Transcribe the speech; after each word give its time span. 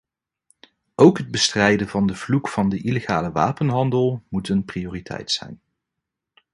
Ook 0.95 1.17
het 1.17 1.31
bestrijden 1.31 1.87
van 1.87 2.07
de 2.07 2.15
vloek 2.15 2.49
van 2.49 2.69
de 2.69 2.81
illegale 2.81 3.31
wapenhandel 3.31 4.23
moet 4.29 4.49
een 4.49 4.65
prioriteit 4.65 5.31
zijn. 5.31 5.61